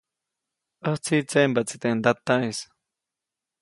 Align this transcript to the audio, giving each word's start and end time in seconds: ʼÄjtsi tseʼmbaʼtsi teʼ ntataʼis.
ʼÄjtsi 0.83 1.15
tseʼmbaʼtsi 1.29 1.75
teʼ 1.81 1.93
ntataʼis. 1.97 2.59